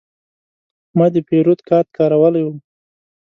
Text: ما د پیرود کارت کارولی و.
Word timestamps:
ما 0.97 1.05
د 1.13 1.15
پیرود 1.27 1.59
کارت 1.69 1.89
کارولی 1.97 2.43
و. 2.45 2.49